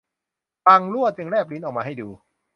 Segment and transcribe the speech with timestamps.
[0.65, 2.07] บ่างลั่วจึงแลบลิ้นออกมาให้ดู